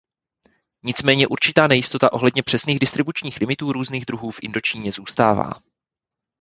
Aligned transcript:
Nicméně 0.83 1.27
určitá 1.27 1.67
nejistota 1.67 2.13
ohledně 2.13 2.43
přesných 2.43 2.79
distribučních 2.79 3.39
limitů 3.39 3.71
různých 3.71 4.05
druhů 4.05 4.31
v 4.31 4.39
Indočíně 4.41 4.91
zůstává. 4.91 5.51